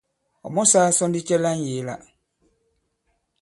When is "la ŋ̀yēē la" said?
1.43-1.95